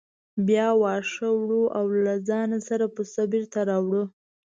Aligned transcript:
بیا 0.47 0.67
واښه 0.81 1.29
وړو 1.39 1.63
او 1.77 1.85
له 2.05 2.13
ځانه 2.27 2.59
سره 2.67 2.85
پسه 2.95 3.21
بېرته 3.31 3.59
راوړو. 3.69 4.03